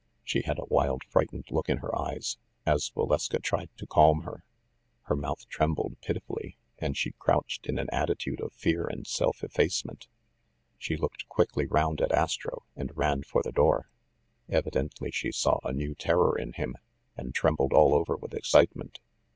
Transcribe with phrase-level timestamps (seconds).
[0.23, 4.23] She had a wild frightened look in her eyes, as Va leska tried to calm
[4.23, 4.43] her.
[5.03, 9.51] Her mouth trembled pitifully, and she crouched in an attitude of fear and self ef
[9.51, 10.07] facement.
[10.79, 13.91] She looked quickly round at Astro, and ran for the door.
[14.49, 16.77] Evidently she saw a new terror in him,
[17.15, 18.97] and trembled all over with excitement.